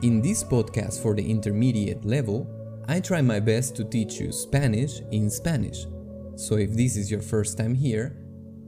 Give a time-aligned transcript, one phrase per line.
[0.00, 2.46] In this podcast for the intermediate level,
[2.86, 5.86] I try my best to teach you Spanish in Spanish.
[6.36, 8.16] So if this is your first time here,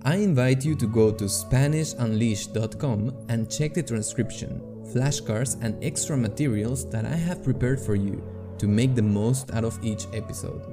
[0.02, 4.60] I invite you to go to SpanishUnleashed.com and check the transcription,
[4.92, 8.24] flashcards, and extra materials that I have prepared for you
[8.58, 10.66] to make the most out of each episode.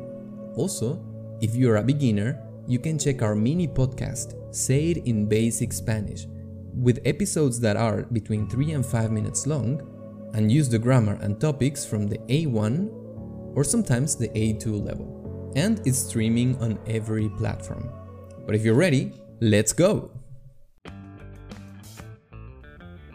[0.55, 1.00] Also,
[1.39, 6.26] if you're a beginner, you can check our mini podcast, Say It in Basic Spanish,
[6.74, 9.94] with episodes that are between 3 and 5 minutes long,
[10.38, 12.90] and use the grammar and topics from the A1
[13.55, 15.52] or sometimes the A2 level.
[15.55, 17.90] And it's streaming on every platform.
[18.45, 19.12] But if you're ready,
[19.42, 20.12] let's go!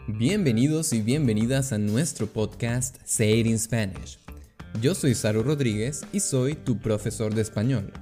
[0.05, 4.17] Bienvenidos y bienvenidas a nuestro podcast Say It in Spanish.
[4.81, 7.93] Yo soy Saru Rodríguez y soy tu profesor de español.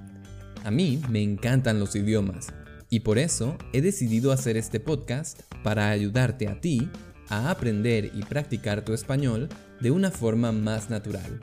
[0.63, 2.47] A mí me encantan los idiomas
[2.89, 6.89] y por eso he decidido hacer este podcast para ayudarte a ti
[7.31, 9.47] a aprender y practicar tu español
[9.79, 11.39] de una forma más natural.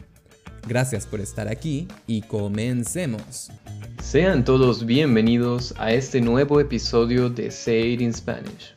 [0.69, 3.51] Gracias por estar aquí y comencemos.
[4.03, 8.75] Sean todos bienvenidos a este nuevo episodio de Say It in Spanish.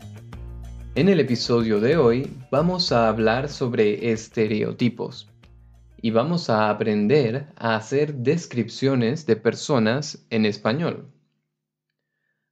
[0.96, 5.30] En el episodio de hoy vamos a hablar sobre estereotipos
[6.02, 11.12] y vamos a aprender a hacer descripciones de personas en español.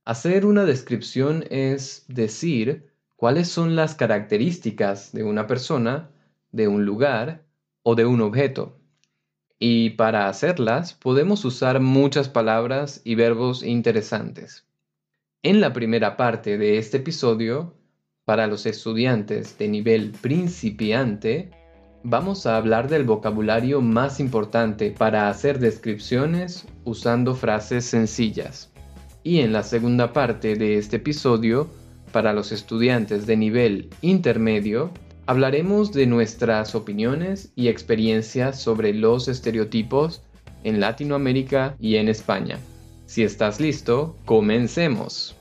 [0.04, 2.89] Hacer una descripción es decir
[3.20, 6.10] cuáles son las características de una persona,
[6.54, 7.44] de un lugar
[7.84, 8.80] o de un objeto.
[9.60, 14.66] Y para hacerlas podemos usar muchas palabras y verbos interesantes.
[15.44, 17.76] En la primera parte de este episodio,
[18.24, 21.52] para los estudiantes de nivel principiante,
[22.04, 28.72] vamos a hablar del vocabulario más importante para hacer descripciones usando frases sencillas.
[29.24, 31.70] Y en la segunda parte de este episodio
[32.12, 34.92] para los estudiantes de nivel intermedio,
[35.26, 40.22] hablaremos de nuestras opiniones y experiencias sobre los estereotipos
[40.64, 42.58] en Latinoamérica y en España.
[43.06, 45.36] Si estás listo, comencemos.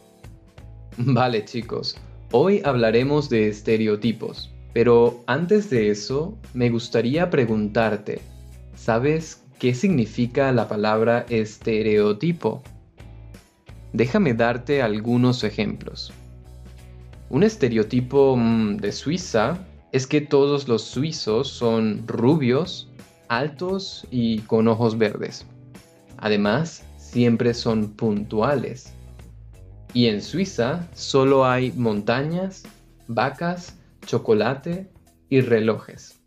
[0.98, 1.97] Vale chicos,
[2.32, 8.21] hoy hablaremos de estereotipos, pero antes de eso me gustaría preguntarte,
[8.75, 12.62] ¿sabes qué significa la palabra estereotipo?
[13.92, 16.12] Déjame darte algunos ejemplos.
[17.31, 19.59] Un estereotipo mm, de Suiza
[19.93, 22.89] es que todos los suizos son rubios,
[23.28, 25.47] altos y con ojos verdes.
[26.16, 28.94] Además, siempre son puntuales.
[29.93, 32.65] Y en Suiza solo hay montañas,
[33.06, 34.89] vacas, chocolate
[35.28, 36.19] y relojes.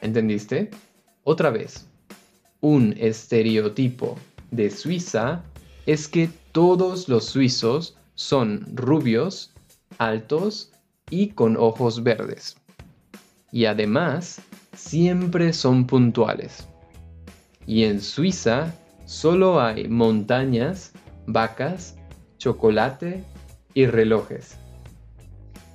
[0.00, 0.70] ¿Entendiste?
[1.24, 1.86] Otra vez,
[2.60, 4.18] un estereotipo
[4.50, 5.42] de Suiza
[5.86, 9.53] es que todos los suizos son rubios,
[9.98, 10.72] altos
[11.10, 12.56] y con ojos verdes.
[13.52, 14.40] Y además,
[14.74, 16.66] siempre son puntuales.
[17.66, 18.74] Y en Suiza
[19.06, 20.92] solo hay montañas,
[21.26, 21.96] vacas,
[22.38, 23.24] chocolate
[23.74, 24.56] y relojes.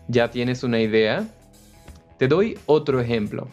[0.08, 1.28] ¿Ya tienes una idea?
[2.18, 3.48] Te doy otro ejemplo.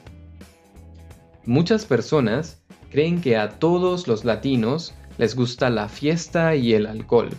[1.45, 2.61] Muchas personas
[2.91, 7.31] creen que a todos los latinos les gusta la fiesta y el alcohol.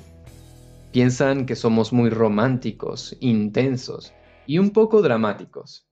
[0.98, 4.14] Piensan que somos muy románticos, intensos
[4.48, 5.88] y un poco dramáticos.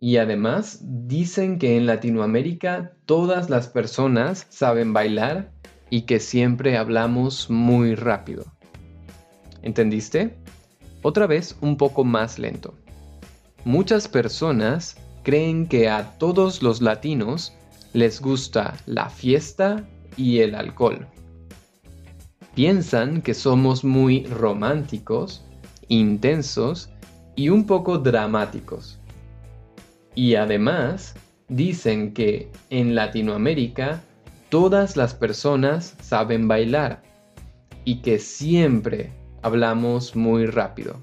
[0.00, 5.52] Y además dicen que en Latinoamérica todas las personas saben bailar
[5.90, 8.46] y que siempre hablamos muy rápido.
[9.60, 10.38] ¿Entendiste?
[11.02, 12.72] Otra vez un poco más lento.
[13.66, 17.52] Muchas personas creen que a todos los latinos
[17.92, 21.06] les gusta la fiesta y el alcohol.
[22.54, 25.42] Piensan que somos muy románticos,
[25.88, 26.90] intensos
[27.34, 28.98] y un poco dramáticos.
[30.14, 31.14] Y además
[31.48, 34.02] dicen que en Latinoamérica
[34.50, 37.02] todas las personas saben bailar
[37.86, 40.96] y que siempre hablamos muy rápido.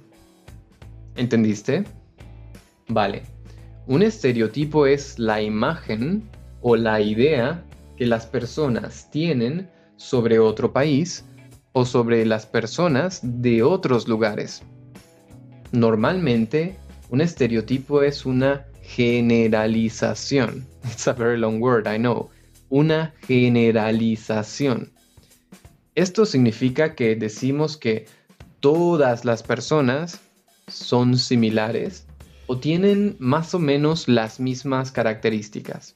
[1.16, 1.84] ¿Entendiste?
[2.90, 3.24] Vale.
[3.88, 6.30] Un estereotipo es la imagen
[6.62, 7.63] o la idea
[7.98, 9.68] que las personas tienen
[9.98, 11.25] sobre otro país
[11.74, 14.63] o sobre las personas de otros lugares.
[15.71, 16.77] Normalmente,
[17.10, 20.66] un estereotipo es una generalización.
[20.83, 22.30] It's a very long word, I know.
[22.69, 24.92] Una generalización.
[25.95, 28.06] Esto significa que decimos que
[28.60, 30.19] todas las personas
[30.68, 32.06] son similares
[32.48, 35.95] o tienen más o menos las mismas características.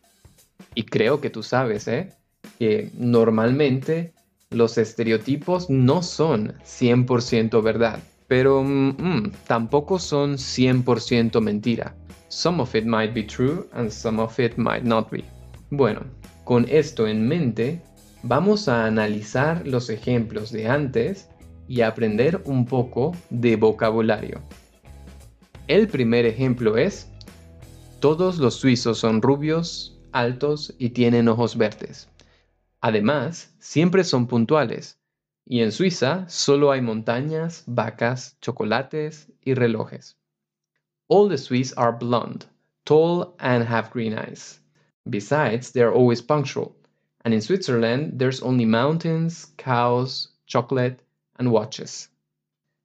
[0.75, 2.13] Y creo que tú sabes, ¿eh?
[2.59, 4.12] Que normalmente
[4.53, 11.95] los estereotipos no son 100% verdad, pero mm, mm, tampoco son 100% mentira.
[12.29, 15.23] Some of it might be true and some of it might not be.
[15.69, 16.01] Bueno,
[16.43, 17.81] con esto en mente,
[18.23, 21.29] vamos a analizar los ejemplos de antes
[21.67, 24.41] y aprender un poco de vocabulario.
[25.67, 27.09] El primer ejemplo es,
[27.99, 32.09] todos los suizos son rubios, altos y tienen ojos verdes.
[32.83, 34.99] Además, siempre son puntuales.
[35.45, 40.17] Y en Suiza solo hay montañas, vacas, chocolates y relojes.
[41.07, 42.45] All the Swiss are blonde,
[42.83, 44.59] tall and have green eyes.
[45.09, 46.75] Besides, they are always punctual.
[47.23, 51.01] And in Switzerland, there's only mountains, cows, chocolate,
[51.39, 52.09] and watches.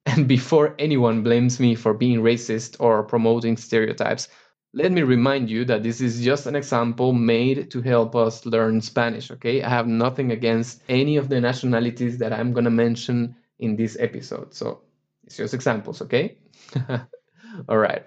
[0.05, 4.29] And before anyone blames me for being racist or promoting stereotypes,
[4.73, 8.81] let me remind you that this is just an example made to help us learn
[8.81, 9.63] Spanish, okay?
[9.63, 14.53] I have nothing against any of the nationalities that I'm to mention in this episode.
[14.53, 14.81] So,
[15.23, 16.37] it's just examples, okay?
[17.67, 18.05] All right.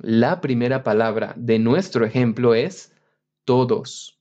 [0.00, 2.92] La primera palabra de nuestro ejemplo es
[3.44, 4.18] todos.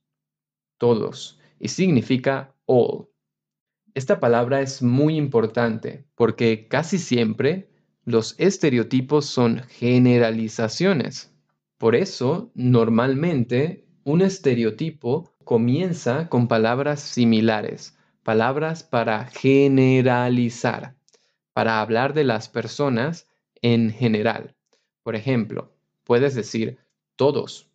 [0.78, 1.40] Todos.
[1.60, 3.10] Y significa all.
[3.96, 7.72] Esta palabra es muy importante porque casi siempre
[8.06, 11.32] los estereotipos son generalizaciones.
[11.82, 20.96] Por eso, normalmente, un estereotipo comienza con palabras similares, palabras para generalizar,
[21.54, 23.28] para hablar de las personas
[23.64, 24.56] en general.
[25.02, 25.74] Por ejemplo,
[26.04, 26.78] puedes decir
[27.16, 27.68] todos.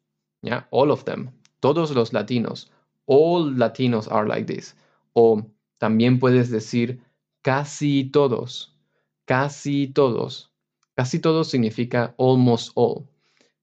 [0.71, 2.71] All of them, todos los latinos,
[3.07, 4.77] all Latinos are like this.
[5.15, 7.03] O también puedes decir
[7.43, 8.79] casi todos,
[9.25, 10.53] casi todos.
[10.95, 13.09] Casi todos significa almost all.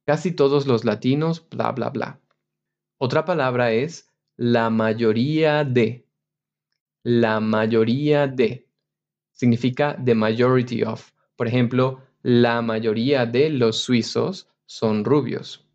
[0.06, 2.20] Casi todos los latinos, bla, bla, bla.
[2.98, 6.06] Otra palabra es la mayoría de.
[7.04, 8.68] La mayoría de.
[9.32, 11.12] Significa the majority of.
[11.36, 15.66] Por ejemplo, la mayoría de los suizos son rubios.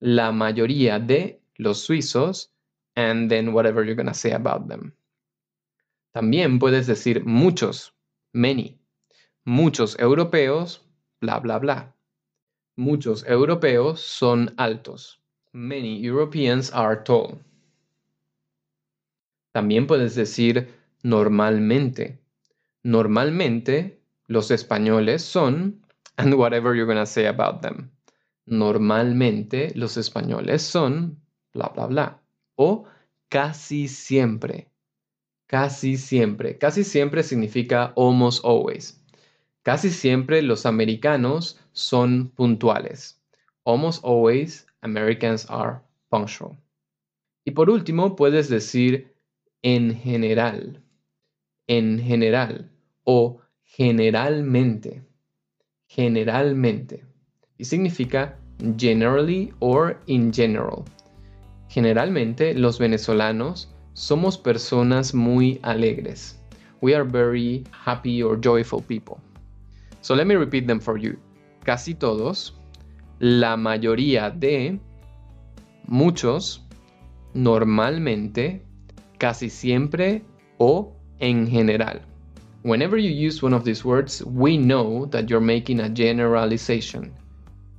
[0.00, 2.50] La mayoría de los suizos,
[2.94, 4.94] and then whatever you're going to say about them.
[6.12, 7.94] También puedes decir muchos,
[8.32, 8.78] many.
[9.44, 10.82] Muchos europeos,
[11.20, 11.94] bla, bla, bla.
[12.78, 15.20] Muchos europeos son altos.
[15.52, 17.40] Many Europeans are tall.
[19.52, 20.68] También puedes decir
[21.02, 22.20] normalmente.
[22.84, 25.84] Normalmente los españoles son,
[26.18, 27.90] and whatever you're going to say about them.
[28.46, 31.20] Normalmente los españoles son,
[31.52, 32.22] bla, bla, bla.
[32.54, 32.84] O
[33.28, 34.70] casi siempre.
[35.48, 36.58] Casi siempre.
[36.58, 39.04] Casi siempre significa almost always.
[39.64, 43.20] Casi siempre los americanos son puntuales.
[43.64, 45.80] Almost always Americans are
[46.10, 46.56] punctual.
[47.44, 49.14] Y por último, puedes decir
[49.62, 50.82] en general.
[51.66, 52.70] En general
[53.04, 55.02] o generalmente.
[55.86, 57.04] Generalmente.
[57.58, 58.36] Y significa
[58.76, 60.84] generally or in general.
[61.68, 66.38] Generalmente los venezolanos somos personas muy alegres.
[66.80, 69.18] We are very happy or joyful people.
[70.00, 71.18] So let me repeat them for you.
[71.64, 72.54] Casi todos,
[73.18, 74.78] la mayoría de,
[75.86, 76.64] muchos,
[77.34, 78.62] normalmente,
[79.18, 80.22] casi siempre
[80.58, 82.00] o en general.
[82.64, 87.12] Whenever you use one of these words, we know that you're making a generalization.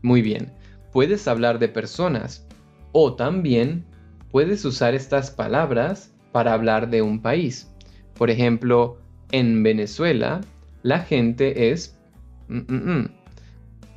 [0.02, 0.52] Muy bien.
[0.92, 2.46] Puedes hablar de personas
[2.94, 3.86] o también
[4.32, 7.68] puedes usar estas palabras para hablar de un país.
[8.16, 8.98] Por ejemplo,
[9.32, 10.42] en Venezuela,
[10.84, 12.00] la gente es
[12.50, 13.10] Mm, mm, mm.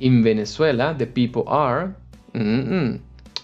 [0.03, 1.95] In Venezuela, the people are.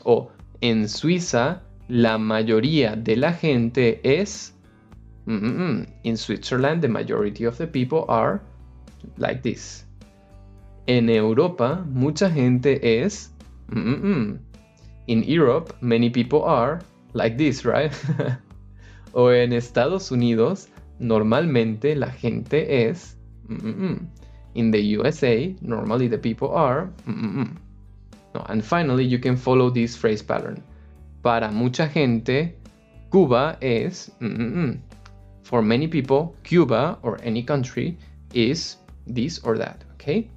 [0.06, 0.30] O
[0.62, 4.54] en Suiza, la mayoría de la gente es.
[5.26, 8.42] In Switzerland, the majority of the people are
[9.18, 9.86] like this.
[10.88, 13.32] En Europa, mucha gente es.
[13.72, 16.82] In Europe, many people are
[17.14, 17.94] like this, right?
[19.14, 20.68] o en Estados Unidos,
[21.00, 23.16] normalmente la gente es.
[24.56, 26.90] In the USA, normally the people are.
[27.06, 30.64] No, and finally, you can follow this phrase pattern.
[31.22, 32.56] Para mucha gente,
[33.12, 34.12] Cuba es.
[35.44, 37.98] For many people, Cuba or any country
[38.34, 38.78] is
[39.08, 39.84] this or that.
[39.94, 40.28] ¿Ok?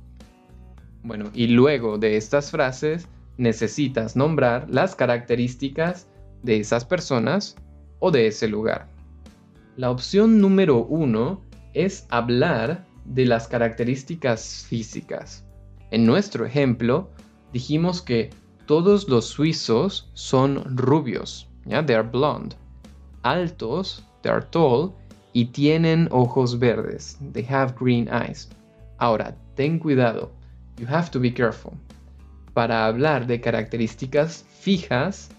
[1.05, 6.07] Bueno, y luego de estas frases, necesitas nombrar las características
[6.43, 7.57] de esas personas
[7.99, 8.89] o de ese lugar.
[9.77, 11.41] La opción número uno
[11.75, 15.45] es hablar de las características físicas.
[15.91, 17.11] En nuestro ejemplo,
[17.53, 18.31] dijimos que
[18.67, 21.85] todos los suizos son rubios, ¿ya?
[21.85, 22.57] They are blonde.
[23.23, 24.93] Altos, they are tall,
[25.33, 27.19] y tienen ojos verdes.
[27.33, 28.49] They have green eyes.
[28.99, 30.33] Ahora, ten cuidado.
[30.79, 31.73] You have to be careful.
[32.55, 35.31] para hablar de características fijas,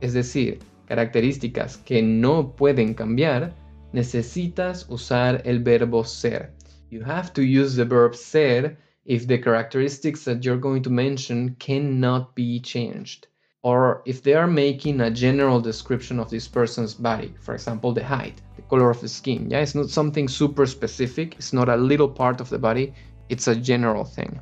[0.00, 3.52] es decir, características que no pueden cambiar,
[3.92, 6.52] necesitas usar el verbo ser.
[6.90, 11.54] You have to use the verb ser if the characteristics that you're going to mention
[11.60, 13.28] cannot be changed.
[13.62, 18.02] Or if they are making a general description of this person's body, for example, the
[18.02, 19.48] height, the color of the skin.
[19.48, 22.92] Yeah, it's not something super specific, it's not a little part of the body,
[23.28, 24.40] it's a general thing.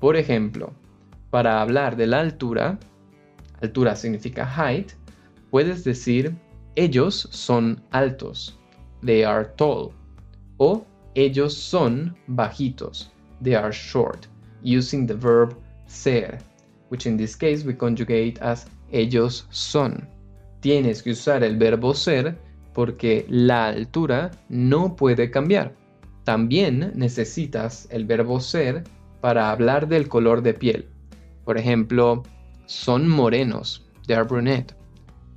[0.00, 0.72] Por ejemplo,
[1.30, 2.80] para hablar de la altura,
[3.62, 4.94] altura significa height,
[5.52, 6.34] puedes decir
[6.74, 8.54] ellos son altos,
[9.02, 9.92] they are tall,
[10.58, 10.84] o
[11.16, 13.10] ellos son bajitos,
[13.42, 14.28] they are short,
[14.62, 15.56] using the verb
[15.86, 16.38] ser,
[16.90, 20.06] which in this case we conjugate as ellos son.
[20.60, 22.36] Tienes que usar el verbo ser
[22.74, 25.74] porque la altura no puede cambiar.
[26.24, 28.84] También necesitas el verbo ser
[29.22, 30.86] para hablar del color de piel.
[31.46, 32.24] Por ejemplo,
[32.66, 34.74] son morenos, they are brunette.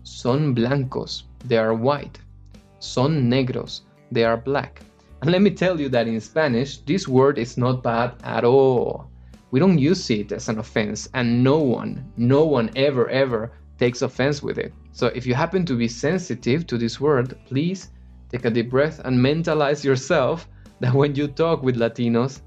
[0.04, 2.20] Son blancos, they are white.
[2.80, 4.89] Son negros, they are black.
[5.22, 9.10] And let me tell you that in Spanish, this word is not bad at all.
[9.52, 14.02] We don't use it as an offense, and no one, no one ever, ever takes
[14.02, 14.74] offense with it.
[14.92, 17.90] So if you happen to be sensitive to this word, please
[18.30, 20.48] take a deep breath and mentalize yourself
[20.82, 22.42] that when you talk with Latinos,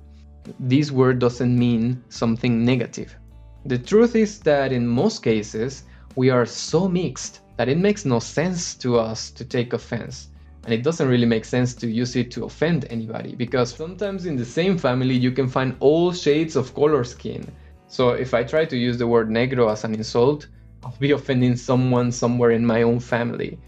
[0.61, 3.17] this word doesn't mean something negative.
[3.65, 5.85] The truth is that in most cases,
[6.17, 10.29] we are so mixed that it makes no sense to us to take offense.
[10.65, 14.37] And it doesn't really make sense to use it to offend anybody because sometimes in
[14.37, 17.51] the same family you can find all shades of color skin.
[17.89, 20.47] So if I try to use the word negro as an insult,
[20.85, 23.59] I'll be offending someone somewhere in my own family.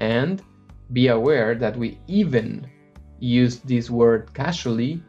[0.00, 0.42] And
[0.92, 2.66] be aware that we even
[3.18, 5.02] use this word casually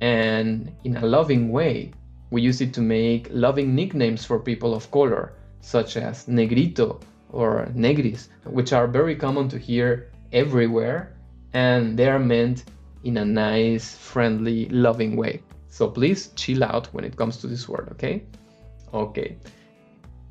[0.00, 1.92] and in a loving way.
[2.30, 7.00] We use it to make loving nicknames for people of color, such as negrito
[7.30, 11.16] or negris, which are very common to hear everywhere
[11.54, 12.64] and they are meant
[13.04, 15.42] in a nice, friendly, loving way.
[15.68, 18.22] So please chill out when it comes to this word, okay?
[18.92, 19.18] Ok.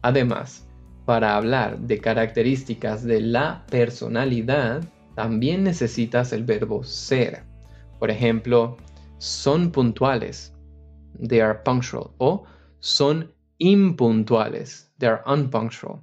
[0.04, 0.62] Además,
[1.06, 4.84] para hablar de características de la personalidad,
[5.16, 7.44] también necesitas el verbo ser.
[8.00, 8.78] Por ejemplo,
[9.18, 10.54] son puntuales,
[11.20, 12.46] they are punctual, o
[12.80, 16.02] son impuntuales, they are unpunctual.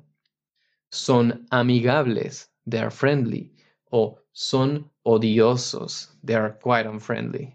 [0.91, 3.53] Son amigables, they are friendly,
[3.95, 7.55] o son odiosos, they are quite unfriendly.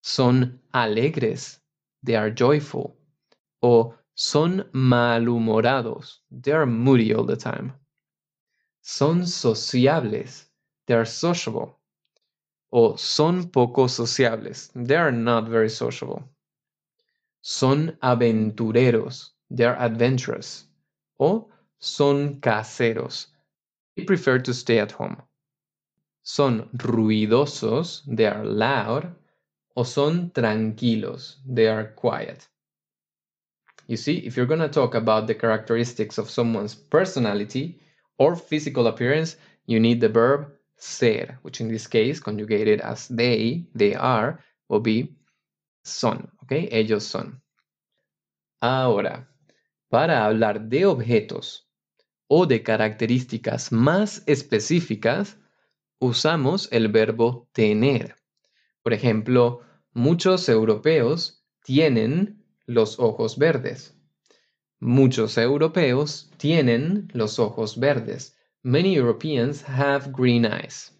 [0.00, 1.58] Son alegres,
[2.04, 2.96] they are joyful,
[3.60, 7.72] o son malhumorados, they are moody all the time.
[8.82, 10.46] Son sociables,
[10.86, 11.76] they are sociable,
[12.72, 16.22] o son poco sociables, they are not very sociable.
[17.40, 20.66] Son aventureros, they are adventurous,
[21.18, 21.48] o
[21.80, 23.26] son caseros,
[23.96, 25.20] they prefer to stay at home
[26.22, 29.14] son ruidosos, they are loud,
[29.76, 32.48] o son tranquilos, they are quiet.
[33.88, 37.80] You see, if you're going to talk about the characteristics of someone's personality
[38.18, 39.36] or physical appearance,
[39.66, 44.80] you need the verb ser, which in this case, conjugated as they, they are, will
[44.80, 45.16] be
[45.84, 46.68] son, okay?
[46.70, 47.40] Ellos son.
[48.60, 49.26] Ahora,
[49.90, 51.66] para hablar de objetos
[52.28, 55.36] o de características más específicas,
[56.02, 58.16] usamos el verbo tener.
[58.82, 59.60] Por ejemplo,
[59.92, 63.96] muchos europeos tienen los ojos verdes.
[64.80, 68.36] Muchos europeos tienen los ojos verdes.
[68.64, 70.92] Many Europeans have green eyes.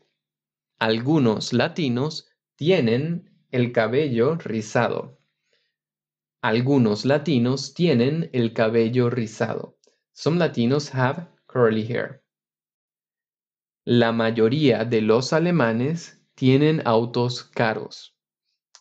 [0.78, 5.18] Algunos latinos tienen el cabello rizado.
[6.42, 9.76] Algunos latinos tienen el cabello rizado.
[10.12, 12.21] Some Latinos have curly hair.
[13.84, 18.16] La mayoría de los alemanes tienen autos caros.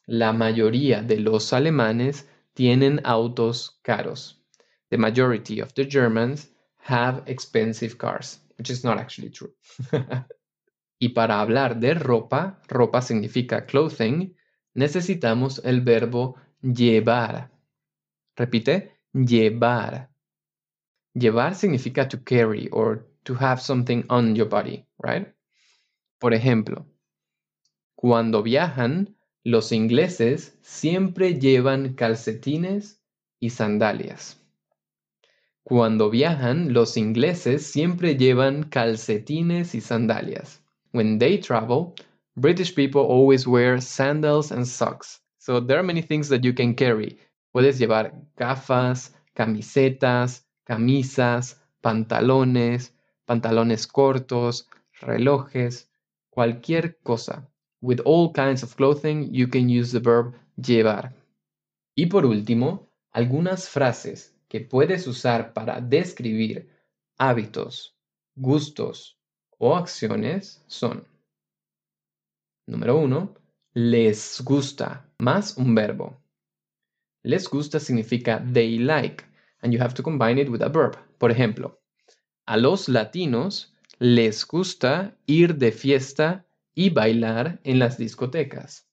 [0.05, 4.45] La mayoría de los alemanes tienen autos caros.
[4.89, 6.51] The majority of the Germans
[6.83, 9.55] have expensive cars, which is not actually true.
[10.99, 14.35] y para hablar de ropa, ropa significa clothing,
[14.75, 17.49] necesitamos el verbo llevar.
[18.35, 20.11] Repite, llevar.
[21.15, 25.27] Llevar significa to carry or to have something on your body, right?
[26.19, 26.85] Por ejemplo,
[27.95, 32.99] cuando viajan, los ingleses siempre llevan calcetines
[33.39, 34.37] y sandalias.
[35.63, 40.61] Cuando viajan, los ingleses siempre llevan calcetines y sandalias.
[40.91, 41.93] When they travel,
[42.35, 45.21] British people always wear sandals and socks.
[45.37, 47.19] So there are many things that you can carry.
[47.53, 52.91] Puedes llevar gafas, camisetas, camisas, pantalones,
[53.31, 54.67] pantalones cortos,
[54.99, 55.89] relojes,
[56.29, 57.49] cualquier cosa.
[57.81, 61.15] With all kinds of clothing, you can use the verb llevar.
[61.95, 66.69] Y por último, algunas frases que puedes usar para describir
[67.17, 67.95] hábitos,
[68.35, 69.17] gustos
[69.57, 71.07] o acciones son.
[72.67, 73.33] Número uno,
[73.73, 76.21] les gusta más un verbo.
[77.23, 79.23] Les gusta significa they like,
[79.61, 80.97] and you have to combine it with a verb.
[81.17, 81.80] Por ejemplo,
[82.45, 88.87] a los latinos les gusta ir de fiesta y bailar en las discotecas.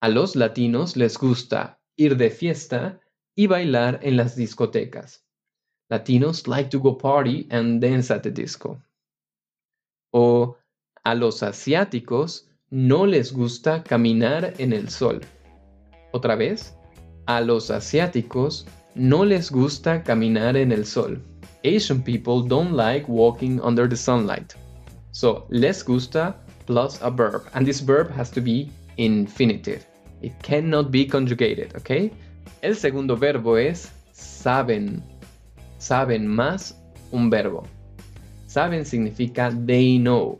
[0.00, 3.00] A los latinos les gusta ir de fiesta
[3.36, 5.24] y bailar en las discotecas.
[5.88, 8.82] Latinos like to go party and dance at the disco.
[10.10, 10.56] O
[11.04, 15.20] a los asiáticos no les gusta caminar en el sol.
[16.12, 16.76] Otra vez,
[17.26, 21.22] a los asiáticos no les gusta caminar en el sol.
[21.64, 24.54] Asian people don't like walking under the sunlight.
[25.12, 26.34] So, les gusta
[26.66, 27.46] plus a verb.
[27.54, 29.86] And this verb has to be infinitive.
[30.22, 32.10] It cannot be conjugated, okay?
[32.62, 35.02] El segundo verbo es saben.
[35.78, 36.74] Saben más
[37.12, 37.66] un verbo.
[38.46, 40.38] Saben significa they know,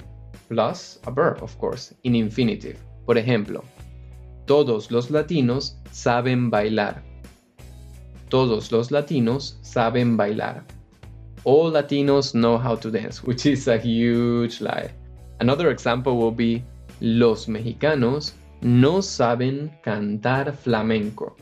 [0.49, 2.79] plus a verb, of course, in infinitive.
[3.07, 3.65] Por ejemplo,
[4.47, 7.03] todos los latinos saben bailar.
[8.29, 10.65] Todos los latinos saben bailar.
[11.45, 14.91] All Latinos know how to dance, which is a huge lie.
[15.41, 16.65] Another example will be
[17.01, 21.37] los mexicanos no saben cantar flamenco.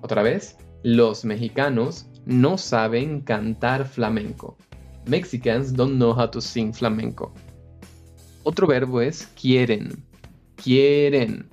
[0.00, 4.56] Otra vez, los mexicanos no saben cantar flamenco.
[5.06, 7.32] Mexicans don't know how to sing flamenco.
[8.44, 10.02] Otro verbo es quieren.
[10.56, 11.50] Quieren.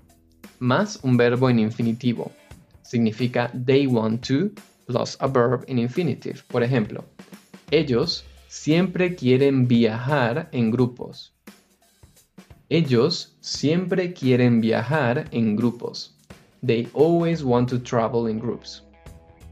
[0.59, 2.31] Más un verbo en infinitivo.
[2.83, 4.51] Significa they want to
[4.85, 6.43] plus a verb in infinitive.
[6.47, 7.03] Por ejemplo,
[7.71, 11.33] ellos siempre quieren viajar en grupos.
[12.69, 16.15] Ellos siempre quieren viajar en grupos.
[16.65, 18.83] They always want to travel in groups.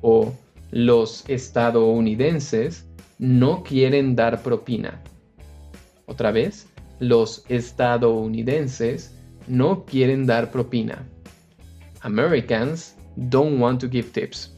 [0.02, 0.34] O
[0.72, 2.86] los estadounidenses
[3.20, 5.02] no quieren dar propina.
[6.08, 6.67] Otra vez,
[7.00, 9.13] los estadounidenses
[9.48, 11.06] no quieren dar propina.
[12.02, 12.96] Americans
[13.30, 14.56] don't want to give tips.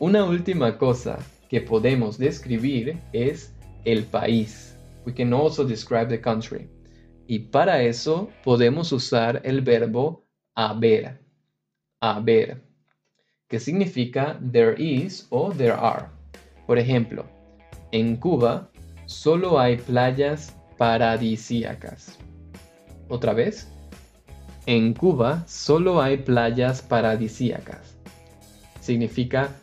[0.00, 3.54] Una última cosa que podemos describir es
[3.84, 4.76] el país.
[5.06, 6.68] We can also describe the country.
[7.28, 10.24] Y para eso podemos usar el verbo
[10.56, 11.20] haber.
[12.00, 12.60] Haber.
[13.48, 16.06] Que significa there is o there are.
[16.66, 17.24] Por ejemplo,
[17.92, 18.68] en Cuba
[19.06, 22.18] solo hay playas paradisíacas.
[23.08, 23.68] Otra vez,
[24.66, 27.96] en Cuba solo hay playas paradisíacas.
[28.80, 29.54] Significa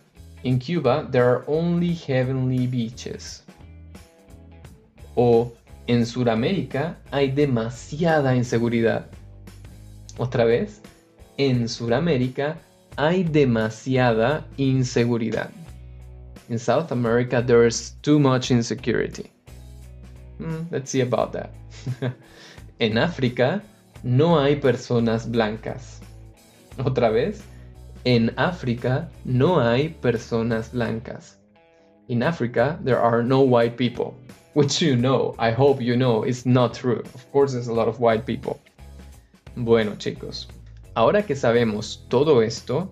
[0.43, 3.43] In Cuba, there are only heavenly beaches.
[5.15, 5.51] O
[5.87, 9.05] en Sudamérica hay demasiada inseguridad.
[10.17, 10.81] Otra vez,
[11.37, 12.57] en Sudamérica
[12.97, 15.51] hay demasiada inseguridad.
[16.49, 19.29] In South America, there's too much insecurity.
[20.37, 21.51] Hmm, let's see about that.
[22.79, 23.61] en África
[24.03, 26.01] no hay personas blancas.
[26.77, 27.43] Otra vez,
[28.03, 31.37] En África no hay personas blancas.
[32.07, 34.15] In Africa, there are no white people.
[34.53, 37.03] Which you know, I hope you know, is not true.
[37.13, 38.59] Of course, there's a lot of white people.
[39.55, 40.47] Bueno, chicos,
[40.95, 42.89] ahora que sabemos todo esto,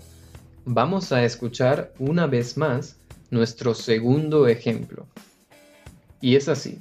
[0.66, 2.96] vamos a escuchar una vez más
[3.32, 5.08] nuestro segundo ejemplo.
[6.22, 6.80] Y es así.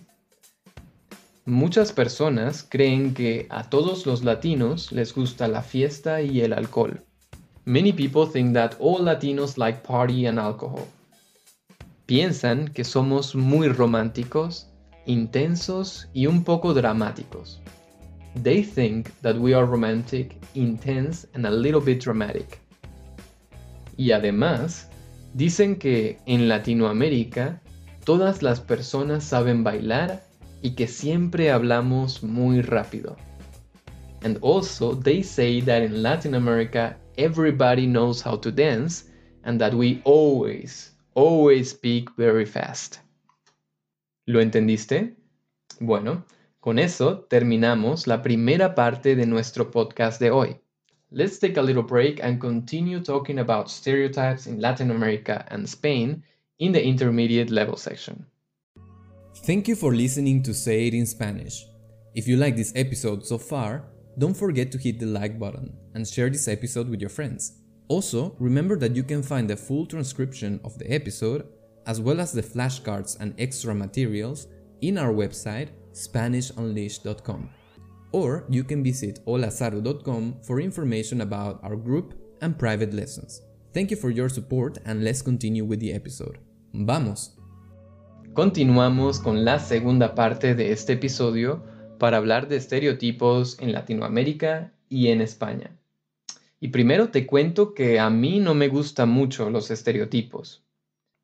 [1.46, 7.07] Muchas personas creen que a todos los latinos les gusta la fiesta y el alcohol.
[7.68, 10.88] Many people think that all Latinos like party and alcohol.
[12.06, 14.68] Piensan que somos muy románticos,
[15.04, 17.60] intensos y un poco dramáticos.
[18.42, 22.58] They think that we are romantic, intense and a little bit dramatic.
[23.98, 24.88] Y además,
[25.34, 27.60] dicen que en Latinoamérica
[28.04, 30.22] todas las personas saben bailar
[30.62, 33.18] y que siempre hablamos muy rápido.
[34.22, 39.04] And also, they say that in Latin America everybody knows how to dance
[39.44, 43.00] and that we always, always speak very fast.
[44.26, 45.16] ¿Lo entendiste?
[45.80, 46.24] Bueno,
[46.60, 50.60] con eso terminamos la primera parte de nuestro podcast de hoy.
[51.10, 56.22] Let's take a little break and continue talking about stereotypes in Latin America and Spain
[56.58, 58.26] in the intermediate level section.
[59.46, 61.64] Thank you for listening to Say It in Spanish.
[62.14, 63.84] If you like this episode so far,
[64.18, 67.52] don't forget to hit the like button and share this episode with your friends.
[67.88, 71.46] Also, remember that you can find the full transcription of the episode,
[71.86, 74.48] as well as the flashcards and extra materials,
[74.82, 77.50] in our website SpanishUnleashed.com.
[78.12, 83.42] Or you can visit holasaru.com for information about our group and private lessons.
[83.74, 86.38] Thank you for your support and let's continue with the episode.
[86.74, 87.36] ¡Vamos!
[88.34, 91.62] Continuamos con la segunda parte de este episodio
[91.98, 95.70] para hablar de estereotipos en Latinoamérica y en España.
[96.60, 100.64] Y primero te cuento que a mí no me gustan mucho los estereotipos.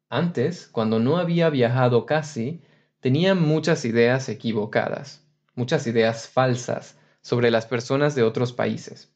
[0.08, 2.60] Antes, cuando no había viajado casi,
[3.00, 9.10] tenía muchas ideas equivocadas, muchas ideas falsas sobre las personas de otros países.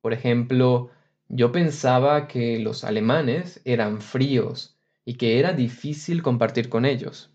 [0.00, 0.90] Por ejemplo,
[1.28, 7.30] yo pensaba que los alemanes eran fríos y que era difícil compartir con ellos.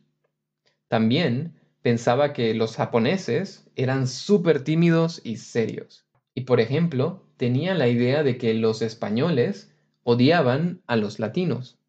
[0.88, 1.54] También
[1.88, 6.06] pensaba que los japoneses eran súper tímidos y serios.
[6.36, 9.71] Y por ejemplo, tenía la idea de que los españoles
[10.04, 11.80] odiaban a los latinos.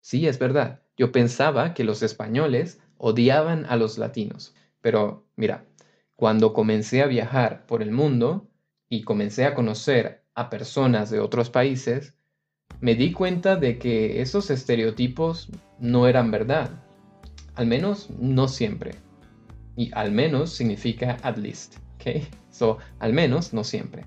[0.00, 0.82] Sí, es verdad.
[0.96, 4.52] Yo pensaba que los españoles odiaban a los latinos.
[4.80, 5.64] Pero mira,
[6.16, 8.48] cuando comencé a viajar por el mundo
[8.88, 12.14] y comencé a conocer a personas de otros países,
[12.80, 16.82] me di cuenta de que esos estereotipos no eran verdad.
[17.54, 18.96] Al menos no siempre.
[19.76, 22.24] Y al menos significa at least, ¿ok?
[22.50, 24.04] So, al menos no siempre.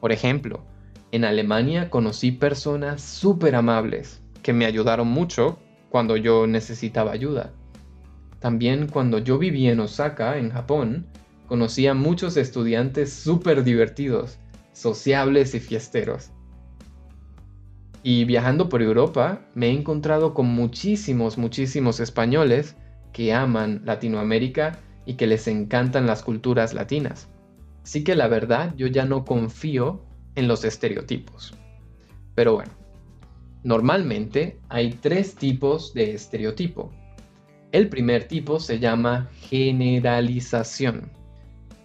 [0.00, 0.64] Por ejemplo,
[1.12, 7.52] en Alemania conocí personas súper amables que me ayudaron mucho cuando yo necesitaba ayuda.
[8.40, 11.06] También cuando yo vivía en Osaka, en Japón,
[11.46, 14.38] conocí a muchos estudiantes súper divertidos,
[14.72, 16.30] sociables y fiesteros.
[18.02, 22.76] Y viajando por Europa, me he encontrado con muchísimos, muchísimos españoles
[23.14, 27.28] que aman Latinoamérica y que les encantan las culturas latinas.
[27.82, 30.02] Así que la verdad yo ya no confío
[30.34, 31.54] en los estereotipos.
[32.34, 32.72] Pero bueno,
[33.62, 36.90] normalmente hay tres tipos de estereotipo.
[37.70, 41.12] El primer tipo se llama generalización.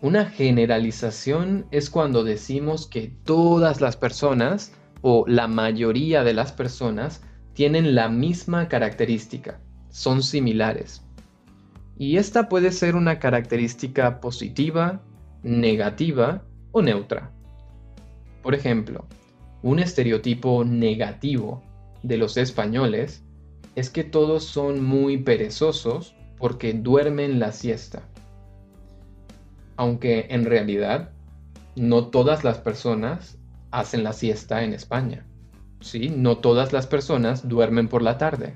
[0.02, 7.22] Una generalización es cuando decimos que todas las personas o la mayoría de las personas
[7.54, 11.04] tienen la misma característica, son similares.
[12.00, 15.02] Y esta puede ser una característica positiva
[15.44, 17.30] negativa o neutra.
[18.42, 19.06] Por ejemplo,
[19.62, 21.62] un estereotipo negativo
[22.02, 23.22] de los españoles
[23.76, 28.02] es que todos son muy perezosos porque duermen la siesta.
[29.76, 31.12] Aunque en realidad
[31.76, 33.38] no todas las personas
[33.72, 35.26] hacen la siesta en España.
[35.82, 36.10] ¿sí?
[36.10, 38.56] No todas las personas duermen por la tarde.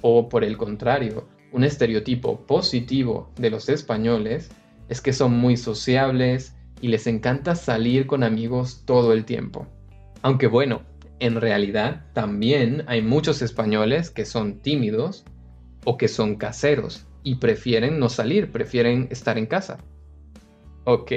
[0.00, 4.50] O por el contrario, un estereotipo positivo de los españoles
[4.88, 9.66] es que son muy sociables y les encanta salir con amigos todo el tiempo.
[10.22, 10.82] Aunque bueno,
[11.20, 15.24] en realidad también hay muchos españoles que son tímidos
[15.84, 19.78] o que son caseros y prefieren no salir, prefieren estar en casa.
[20.84, 21.12] Ok,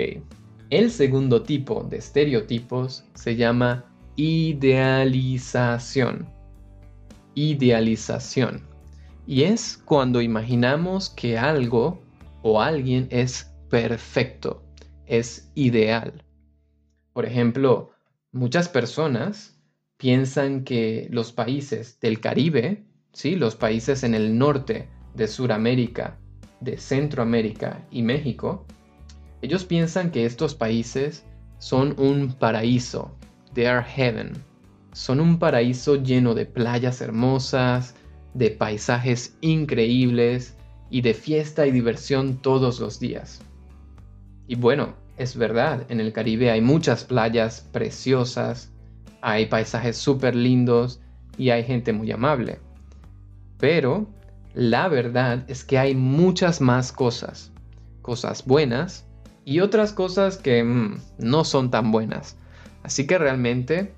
[0.69, 5.49] el segundo tipo de estereotipos se llama idealización.
[7.35, 8.70] Idealización.
[9.27, 12.01] Y es cuando imaginamos que algo
[12.41, 14.63] o alguien es perfecto,
[15.05, 16.23] es ideal.
[17.13, 17.91] Por ejemplo,
[18.31, 19.57] muchas personas
[19.97, 23.35] piensan que los países del Caribe, ¿sí?
[23.35, 26.17] los países en el norte de Sudamérica,
[26.59, 28.65] de Centroamérica y México,
[29.41, 31.23] ellos piensan que estos países
[31.57, 33.15] son un paraíso,
[33.53, 34.33] they are heaven.
[34.93, 37.95] Son un paraíso lleno de playas hermosas,
[38.33, 40.55] de paisajes increíbles
[40.89, 43.41] y de fiesta y diversión todos los días.
[44.47, 48.71] Y bueno, es verdad, en el Caribe hay muchas playas preciosas,
[49.21, 50.99] hay paisajes súper lindos
[51.37, 52.59] y hay gente muy amable.
[53.57, 54.07] Pero
[54.53, 57.51] la verdad es que hay muchas más cosas,
[58.01, 59.05] cosas buenas
[59.45, 62.37] y otras cosas que mm, no son tan buenas.
[62.83, 63.93] Así que realmente,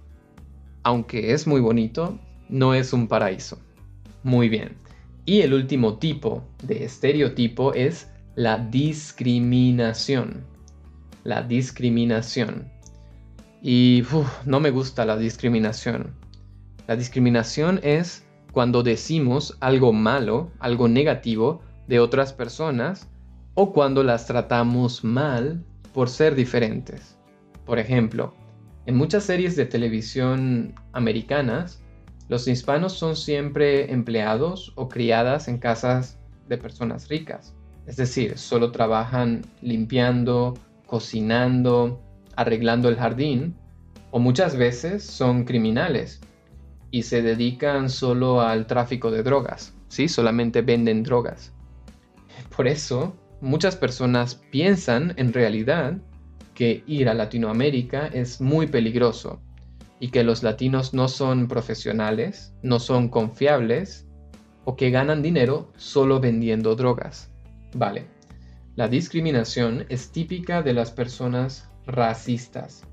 [0.84, 2.19] aunque es muy bonito,
[2.50, 3.62] no es un paraíso.
[4.23, 4.77] Muy bien.
[5.25, 10.43] Y el último tipo de estereotipo es la discriminación.
[11.23, 12.71] La discriminación.
[13.62, 14.03] Y
[14.45, 16.13] no me gusta la discriminación.
[16.88, 23.09] La discriminación es cuando decimos algo malo, algo negativo de otras personas
[23.55, 27.17] o cuando las tratamos mal por ser diferentes.
[27.65, 28.33] Por ejemplo,
[28.86, 31.83] en muchas series de televisión americanas,
[32.29, 37.53] los hispanos son siempre empleados o criadas en casas de personas ricas.
[37.86, 40.53] Es decir, solo trabajan limpiando,
[40.88, 42.01] cocinando,
[42.36, 43.55] arreglando el jardín
[44.12, 46.21] O muchas veces son criminales
[46.91, 50.07] y se dedican solo al tráfico de drogas, ¿sí?
[50.07, 51.51] Solamente venden drogas.
[52.55, 55.97] Por eso, muchas personas piensan en realidad
[56.53, 59.41] que ir a Latinoamérica es muy peligroso
[60.03, 64.05] y que los latinos no son profesionales, no son confiables
[64.65, 67.31] o que ganan dinero solo vendiendo drogas.
[67.73, 68.07] Vale,
[68.75, 72.83] la discriminación es típica de las personas racistas,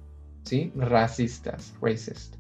[0.45, 0.73] ¿sí?
[0.77, 2.37] Racistas, racist.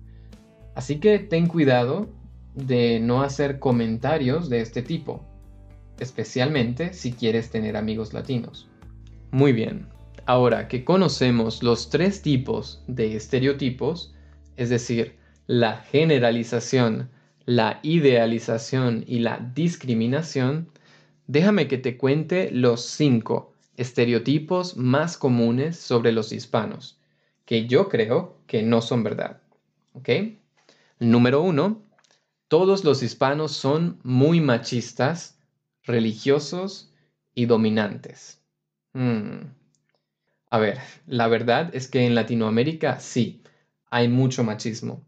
[0.76, 2.08] Así que ten cuidado
[2.54, 5.24] de no hacer comentarios de este tipo,
[5.98, 8.68] especialmente si quieres tener amigos latinos.
[9.32, 9.88] Muy bien,
[10.26, 14.14] ahora que conocemos los tres tipos de estereotipos,
[14.60, 17.08] es decir, la generalización,
[17.46, 20.68] la idealización y la discriminación,
[21.26, 27.00] déjame que te cuente los cinco estereotipos más comunes sobre los hispanos,
[27.46, 29.40] que yo creo que no son verdad.
[29.94, 30.10] ¿Ok?
[30.98, 31.82] Número uno,
[32.48, 35.38] todos los hispanos son muy machistas,
[35.84, 36.92] religiosos
[37.34, 38.42] y dominantes.
[38.92, 39.54] Hmm.
[40.50, 43.40] A ver, la verdad es que en Latinoamérica sí,
[43.90, 45.04] hay mucho machismo.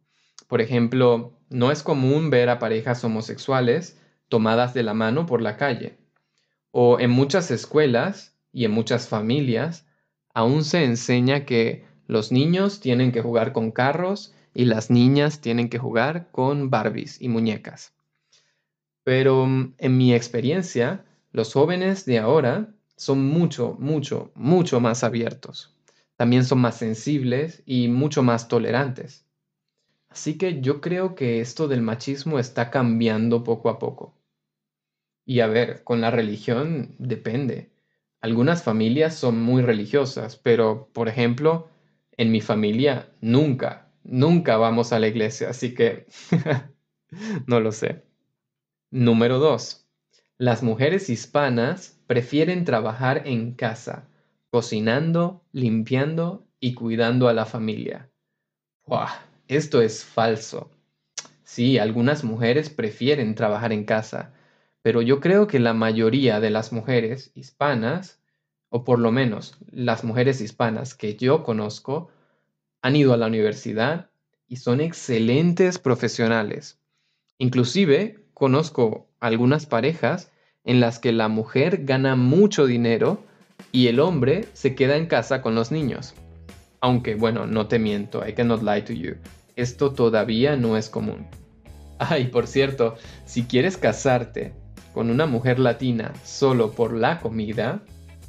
[0.48, 5.56] Por ejemplo, no es común ver a parejas homosexuales tomadas de la mano por la
[5.56, 5.96] calle.
[6.70, 9.86] O en muchas escuelas y en muchas familias
[10.34, 15.68] aún se enseña que los niños tienen que jugar con carros y las niñas tienen
[15.68, 17.94] que jugar con Barbies y muñecas.
[19.04, 25.71] Pero mm, en mi experiencia, los jóvenes de ahora son mucho, mucho, mucho más abiertos
[26.22, 29.26] también son más sensibles y mucho más tolerantes.
[30.08, 34.14] Así que yo creo que esto del machismo está cambiando poco a poco.
[35.26, 37.72] Y a ver, con la religión depende.
[38.20, 41.68] Algunas familias son muy religiosas, pero por ejemplo,
[42.16, 46.06] en mi familia nunca, nunca vamos a la iglesia, así que
[47.48, 48.04] no lo sé.
[48.92, 49.88] Número 2.
[50.38, 54.06] Las mujeres hispanas prefieren trabajar en casa
[54.52, 58.10] cocinando, limpiando y cuidando a la familia.
[59.48, 60.70] Esto es falso.
[61.42, 64.34] Sí, algunas mujeres prefieren trabajar en casa,
[64.82, 68.20] pero yo creo que la mayoría de las mujeres hispanas,
[68.68, 72.10] o por lo menos las mujeres hispanas que yo conozco,
[72.82, 74.10] han ido a la universidad
[74.48, 76.78] y son excelentes profesionales.
[77.38, 80.30] Inclusive conozco algunas parejas
[80.62, 83.31] en las que la mujer gana mucho dinero
[83.70, 86.14] y el hombre se queda en casa con los niños.
[86.80, 89.14] Aunque bueno, no te miento, I cannot lie to you.
[89.54, 91.26] Esto todavía no es común.
[91.98, 94.52] Ay, por cierto, si quieres casarte
[94.92, 97.82] con una mujer latina solo por la comida,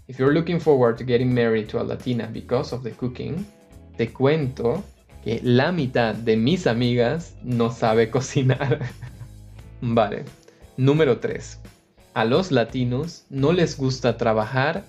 [0.07, 3.45] if you're looking forward to getting married to a latina because of the cooking,
[3.97, 4.83] te cuento
[5.23, 8.79] que la mitad de mis amigas no sabe cocinar.
[9.81, 10.25] vale.
[10.77, 11.59] Número 3.
[12.13, 14.83] A los latinos no les gusta trabajar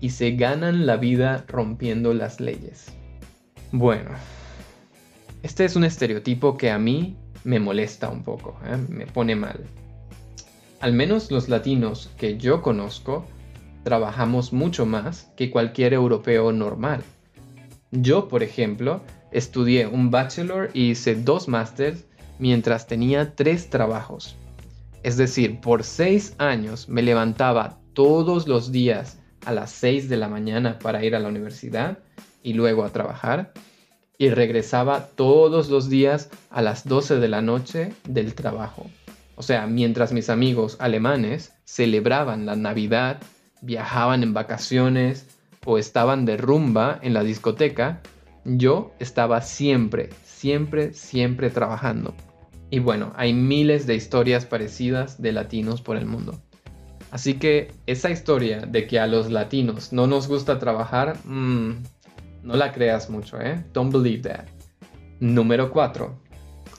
[0.00, 2.86] y se ganan la vida rompiendo las leyes.
[3.72, 4.10] Bueno,
[5.42, 8.76] este es un estereotipo que a mí me molesta un poco, ¿eh?
[8.88, 9.64] me pone mal.
[10.80, 13.26] Al menos los latinos que yo conozco
[13.84, 17.02] trabajamos mucho más que cualquier europeo normal.
[17.90, 22.04] Yo, por ejemplo, estudié un bachelor y hice dos másters
[22.38, 24.36] mientras tenía tres trabajos.
[25.02, 30.28] Es decir, por seis años me levantaba todos los días a las 6 de la
[30.28, 31.98] mañana para ir a la universidad
[32.42, 33.52] y luego a trabajar
[34.20, 38.90] y regresaba todos los días a las 12 de la noche del trabajo.
[39.36, 43.22] O sea, mientras mis amigos alemanes celebraban la Navidad,
[43.62, 45.26] viajaban en vacaciones
[45.64, 48.02] o estaban de rumba en la discoteca,
[48.44, 52.14] yo estaba siempre, siempre, siempre trabajando.
[52.68, 56.38] Y bueno, hay miles de historias parecidas de latinos por el mundo.
[57.10, 61.82] Así que esa historia de que a los latinos no nos gusta trabajar, mm,
[62.42, 63.64] no la creas mucho, ¿eh?
[63.72, 64.46] Don't believe that.
[65.18, 66.18] Número 4.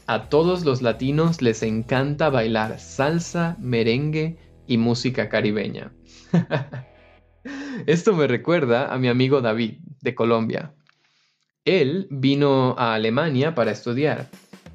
[0.07, 5.93] A todos los latinos les encanta bailar salsa, merengue y música caribeña.
[7.85, 10.73] Esto me recuerda a mi amigo David, de Colombia.
[11.65, 14.27] Él vino a Alemania para estudiar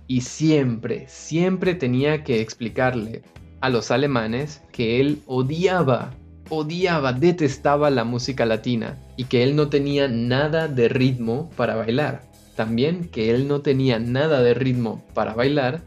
[0.06, 3.22] y siempre, siempre tenía que explicarle
[3.60, 6.12] a los alemanes que él odiaba,
[6.48, 12.22] odiaba, detestaba la música latina y que él no tenía nada de ritmo para bailar.
[12.54, 15.82] También que él no tenía nada de ritmo para bailar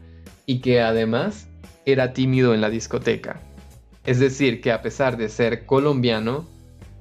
[0.46, 1.48] y que además
[1.84, 3.40] era tímido en la discoteca.
[4.04, 6.46] Es decir, que a pesar de ser colombiano,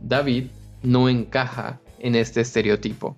[0.02, 0.48] David
[0.84, 3.18] no encaja en este estereotipo.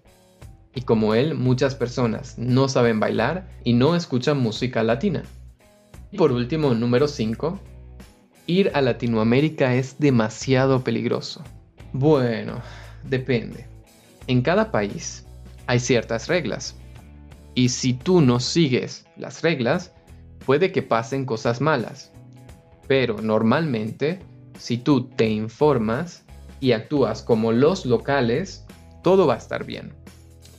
[0.74, 5.24] Y como él, muchas personas no saben bailar y no escuchan música latina.
[6.18, 7.60] Por último, número 5.
[8.48, 11.42] Ir a Latinoamérica es demasiado peligroso.
[11.94, 12.62] Bueno,
[13.04, 13.66] depende.
[14.28, 15.26] En cada país
[15.68, 16.76] hay ciertas reglas.
[17.56, 19.94] Y si tú no sigues las reglas,
[20.46, 22.12] puede que pasen cosas malas.
[22.88, 24.20] Pero normalmente,
[24.58, 26.26] si tú te informas
[26.60, 28.66] y actúas como los locales,
[29.02, 29.94] todo va a estar bien.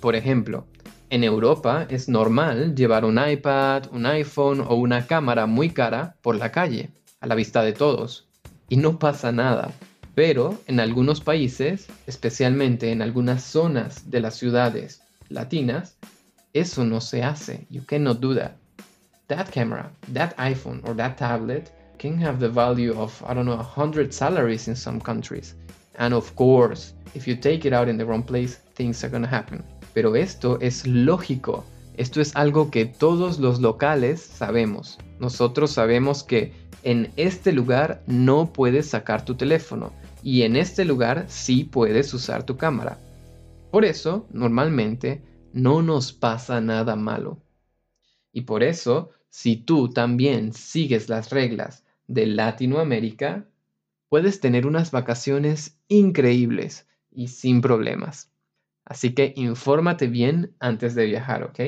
[0.01, 0.67] Por ejemplo,
[1.13, 6.37] en Europa es normal llevar un iPad, un iPhone o una cámara muy cara por
[6.37, 6.89] la calle,
[7.21, 8.27] a la vista de todos.
[8.71, 9.73] Y no pasa nada.
[10.15, 15.99] Pero en algunos países, especialmente en algunas zonas de las ciudades latinas,
[16.55, 17.67] eso no se hace.
[17.69, 18.53] You cannot do that.
[19.29, 23.57] That camera, that iPhone or that tablet can have the value of, I don't know,
[23.57, 25.57] 100 salaries in some countries.
[25.99, 29.29] And of course, if you take it out in the wrong place, things are gonna
[29.29, 29.63] happen.
[29.93, 31.65] Pero esto es lógico.
[31.97, 34.99] Esto es algo que todos los locales sabemos.
[35.21, 36.53] Nosotros sabemos que
[36.83, 42.45] en este lugar no puedes sacar tu teléfono y en este lugar sí puedes usar
[42.45, 42.99] tu cámara.
[43.71, 47.39] Por eso, normalmente, no nos pasa nada malo.
[48.33, 53.47] Y por eso, si tú también sigues las reglas de Latinoamérica,
[54.09, 58.32] puedes tener unas vacaciones increíbles y sin problemas.
[58.85, 61.61] Así que infórmate bien antes de viajar, ¿ok?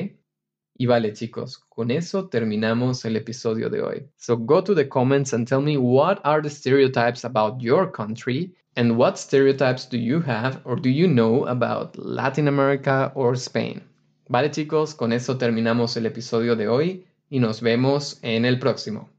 [0.77, 4.09] Y vale chicos, con eso terminamos el episodio de hoy.
[4.17, 8.53] So go to the comments and tell me what are the stereotypes about your country
[8.75, 13.81] and what stereotypes do you have or do you know about Latin America or Spain.
[14.27, 19.09] Vale chicos, con eso terminamos el episodio de hoy y nos vemos en el próximo.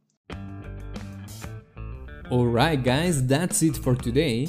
[2.31, 4.49] Alright guys, that's it for today.